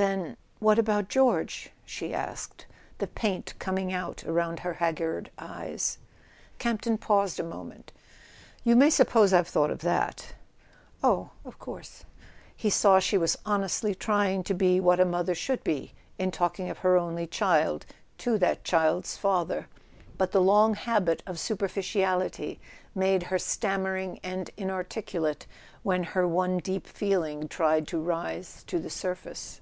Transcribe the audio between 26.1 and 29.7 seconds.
one deep feeling tried to rise to the surface.